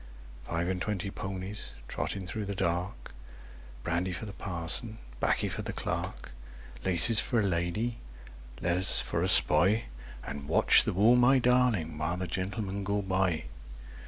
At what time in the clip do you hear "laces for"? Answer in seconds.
6.83-7.39